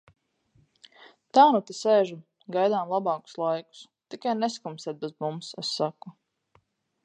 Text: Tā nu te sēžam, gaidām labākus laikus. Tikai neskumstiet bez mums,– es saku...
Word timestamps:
Tā 1.37 1.43
nu 1.55 1.59
te 1.67 1.75
sēžam, 1.79 2.23
gaidām 2.57 2.95
labākus 2.95 3.37
laikus. 3.43 3.85
Tikai 4.15 4.35
neskumstiet 4.41 5.01
bez 5.07 5.17
mums,– 5.27 5.55
es 5.65 5.75
saku... 5.83 6.19